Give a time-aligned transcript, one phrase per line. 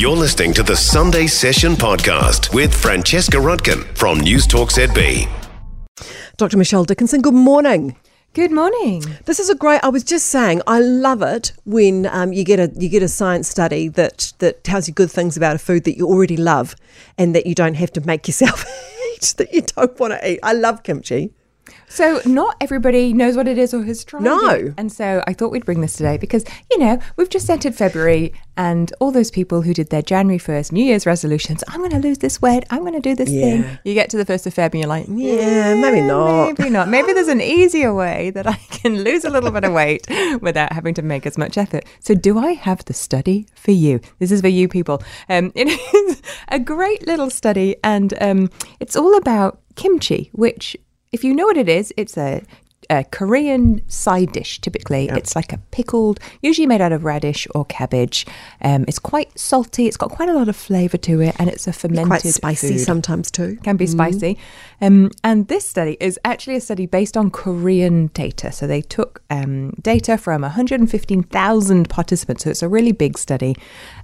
[0.00, 5.28] You're listening to the Sunday Session podcast with Francesca Rudkin from News Talk ZB.
[6.38, 6.56] Dr.
[6.56, 7.98] Michelle Dickinson, good morning.
[8.32, 9.04] Good morning.
[9.26, 9.84] This is a great.
[9.84, 13.08] I was just saying, I love it when um, you get a you get a
[13.08, 16.76] science study that that tells you good things about a food that you already love,
[17.18, 18.64] and that you don't have to make yourself
[19.12, 20.40] eat that you don't want to eat.
[20.42, 21.34] I love kimchi.
[21.88, 24.48] So, not everybody knows what it is or has tried No.
[24.50, 24.74] it.
[24.76, 28.32] And so, I thought we'd bring this today because, you know, we've just entered February
[28.56, 31.98] and all those people who did their January 1st New Year's resolutions, I'm going to
[31.98, 33.64] lose this weight, I'm going to do this thing.
[33.84, 36.58] You get to the 1st of February and you're like, Yeah, maybe not.
[36.58, 36.88] Maybe not.
[36.88, 40.06] Maybe there's an easier way that I can lose a little bit of weight
[40.40, 41.84] without having to make as much effort.
[42.00, 44.00] So, do I have the study for you?
[44.18, 45.02] This is for you people.
[45.28, 50.76] Um, it is a great little study, and um, it's all about kimchi, which,
[51.12, 52.42] if you know what it is, it's a
[52.90, 54.60] a Korean side dish.
[54.60, 58.26] Typically, it's like a pickled, usually made out of radish or cabbage.
[58.60, 59.86] Um, it's quite salty.
[59.86, 62.68] It's got quite a lot of flavour to it, and it's a fermented, Quite spicy
[62.70, 63.56] food sometimes too.
[63.62, 64.36] can be spicy.
[64.80, 68.50] Um, and this study is actually a study based on Korean data.
[68.50, 72.44] So they took um, data from 115,000 participants.
[72.44, 73.56] So it's a really big study.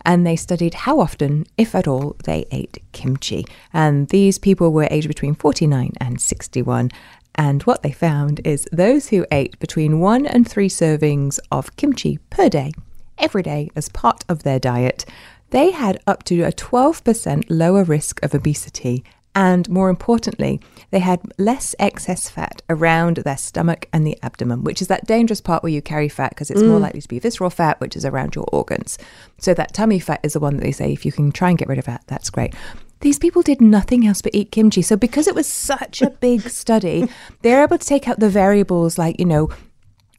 [0.04, 3.46] And they studied how often, if at all, they ate kimchi.
[3.72, 6.90] And these people were aged between 49 and 61.
[7.36, 12.18] And what they found is those who ate between one and three servings of kimchi
[12.30, 12.72] per day,
[13.18, 15.04] every day, as part of their diet,
[15.50, 19.04] they had up to a 12% lower risk of obesity.
[19.34, 24.80] And more importantly, they had less excess fat around their stomach and the abdomen, which
[24.80, 26.82] is that dangerous part where you carry fat because it's more mm.
[26.82, 28.96] likely to be visceral fat, which is around your organs.
[29.38, 31.58] So that tummy fat is the one that they say if you can try and
[31.58, 32.54] get rid of that, that's great.
[33.00, 34.82] These people did nothing else but eat kimchi.
[34.82, 37.08] So because it was such a big study,
[37.42, 39.50] they're able to take out the variables like, you know,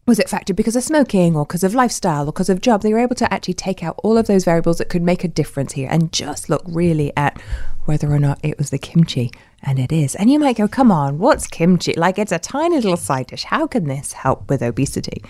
[0.05, 2.81] was it factored because of smoking or because of lifestyle or because of job?
[2.81, 5.27] They were able to actually take out all of those variables that could make a
[5.27, 7.41] difference here and just look really at
[7.83, 9.31] whether or not it was the kimchi.
[9.61, 10.15] And it is.
[10.15, 11.93] And you might go, come on, what's kimchi?
[11.93, 13.43] Like it's a tiny little side dish.
[13.43, 15.23] How can this help with obesity?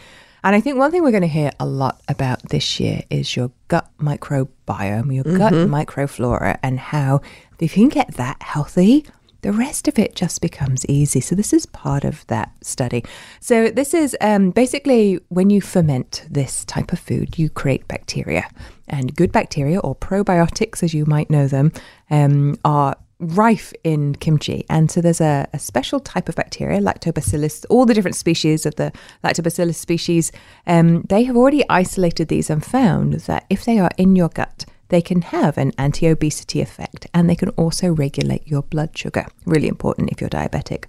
[0.44, 3.36] And I think one thing we're going to hear a lot about this year is
[3.36, 7.22] your gut microbiome, your gut microflora, and how
[7.60, 9.06] if you can get that healthy,
[9.42, 11.22] the rest of it just becomes easy.
[11.22, 13.04] So, this is part of that study.
[13.40, 18.50] So, this is um, basically when you ferment this type of food, you create bacteria.
[18.88, 21.74] And good bacteria, or probiotics as you might know them,
[22.10, 24.66] um, are rife in kimchi.
[24.70, 28.76] And so there's a, a special type of bacteria, lactobacillus, all the different species of
[28.76, 28.92] the
[29.24, 30.32] lactobacillus species.
[30.68, 34.66] Um, they have already isolated these and found that if they are in your gut,
[34.90, 39.26] they can have an anti obesity effect and they can also regulate your blood sugar.
[39.46, 40.86] Really important if you're diabetic.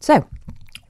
[0.00, 0.28] So,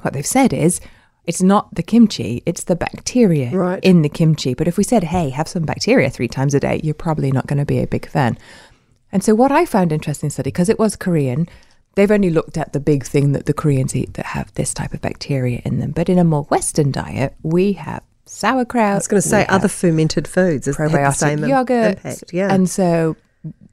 [0.01, 0.81] what they've said is
[1.27, 3.85] it's not the kimchi, it's the bacteria Right.
[3.85, 4.55] in the kimchi.
[4.55, 7.47] But if we said, hey, have some bacteria three times a day, you're probably not
[7.47, 8.39] going to be a big fan.
[9.13, 11.49] And so, what I found interesting in the study, because it was Korean,
[11.95, 14.93] they've only looked at the big thing that the Koreans eat that have this type
[14.93, 15.93] of bacteria in them.
[15.93, 18.93] But in a more Western diet, we have sauerkraut.
[18.93, 21.97] I was going to say other fermented foods is have the probiotic same yogurt.
[21.97, 22.25] impact.
[22.33, 23.17] Yeah, And so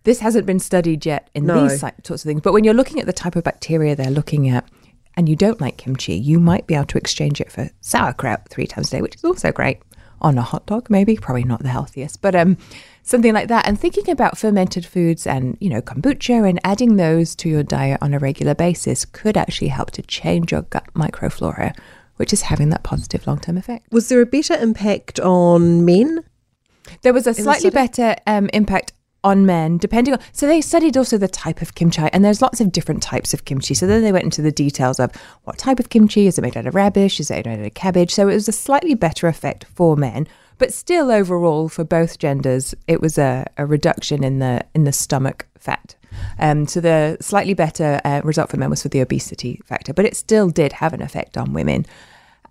[0.03, 1.67] this hasn't been studied yet in No.
[1.67, 2.41] these sorts of things.
[2.41, 4.65] But when you're looking at the type of bacteria they're looking at,
[5.17, 8.67] and you don't like kimchi, you might be able to exchange it for sauerkraut three
[8.67, 9.79] times a day, which is also great
[10.21, 10.89] on a hot dog.
[10.89, 12.57] Maybe probably not the healthiest, but um,
[13.03, 13.67] something like that.
[13.67, 17.99] And thinking about fermented foods and you know kombucha and adding those to your diet
[18.01, 21.77] on a regular basis could actually help to change your gut microflora,
[22.17, 23.91] which is having that positive long term effect.
[23.91, 26.23] was there a better impact on men?
[27.01, 28.93] There was a slightly better um, impact
[29.25, 30.19] on men, depending on.
[30.31, 33.43] So they studied also the type of kimchi, and there's lots of different types of
[33.43, 33.73] kimchi.
[33.73, 35.11] So then they went into the details of
[35.43, 37.73] what type of kimchi is it made out of radish, is it made out of
[37.73, 38.13] cabbage.
[38.13, 40.27] So it was a slightly better effect for men,
[40.59, 44.93] but still overall for both genders, it was a, a reduction in the in the
[44.93, 45.95] stomach fat.
[46.39, 50.05] Um, so the slightly better uh, result for men was for the obesity factor, but
[50.05, 51.85] it still did have an effect on women.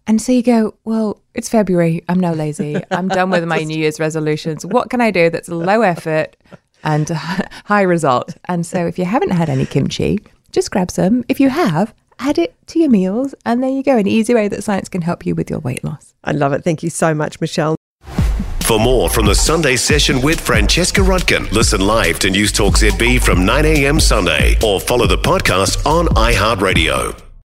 [0.06, 2.04] And so you go, well, it's February.
[2.08, 2.76] I'm now lazy.
[2.90, 4.66] I'm done with my New Year's resolutions.
[4.66, 6.36] What can I do that's low effort
[6.84, 7.08] and
[7.64, 8.36] high result?
[8.44, 10.20] And so if you haven't had any kimchi,
[10.52, 11.24] just grab some.
[11.28, 13.34] If you have, add it to your meals.
[13.44, 15.82] And there you go an easy way that science can help you with your weight
[15.82, 16.14] loss.
[16.22, 16.62] I love it.
[16.62, 17.76] Thank you so much, Michelle.
[18.62, 23.20] For more from the Sunday Session with Francesca Rudkin, listen live to News Talk ZB
[23.22, 24.00] from 9 a.m.
[24.00, 27.23] Sunday or follow the podcast on iHeartRadio.